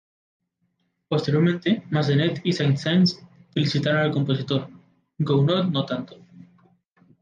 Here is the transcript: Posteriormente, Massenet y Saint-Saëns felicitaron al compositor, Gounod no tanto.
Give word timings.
Posteriormente, 1.09 1.83
Massenet 1.91 2.41
y 2.43 2.53
Saint-Saëns 2.53 3.23
felicitaron 3.53 4.01
al 4.01 4.11
compositor, 4.11 4.67
Gounod 5.19 5.69
no 5.69 5.85
tanto. 5.85 6.17